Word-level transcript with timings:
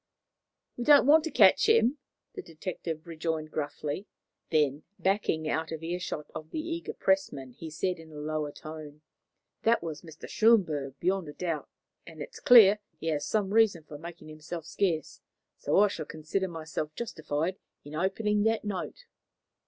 "We 0.77 0.83
don't 0.83 1.05
want 1.05 1.23
to 1.25 1.29
catch 1.29 1.69
him," 1.69 1.99
the 2.33 2.41
detective 2.41 3.05
rejoined 3.05 3.51
gruffly; 3.51 4.07
then, 4.49 4.81
backing 4.97 5.47
out 5.47 5.71
of 5.71 5.83
earshot 5.83 6.25
of 6.33 6.49
the 6.49 6.57
eager 6.59 6.91
pressman, 6.93 7.51
he 7.53 7.69
said 7.69 7.99
in 7.99 8.11
a 8.11 8.15
lower 8.15 8.51
tone: 8.51 9.01
"That 9.61 9.83
was 9.83 10.01
Mr. 10.01 10.25
Schönberg, 10.27 10.95
beyond 10.99 11.27
a 11.29 11.33
doubt, 11.33 11.69
and 12.07 12.19
it 12.19 12.31
is 12.33 12.39
clear 12.39 12.77
that 12.77 12.97
he 12.99 13.07
has 13.09 13.27
some 13.27 13.53
reason 13.53 13.83
for 13.83 13.99
making 13.99 14.27
himself 14.27 14.65
scarce; 14.65 15.21
so 15.59 15.77
I 15.77 15.87
shall 15.87 16.07
consider 16.07 16.47
myself 16.47 16.95
justified 16.95 17.57
in 17.85 17.93
opening 17.93 18.41
that 18.45 18.65
note." 18.65 19.05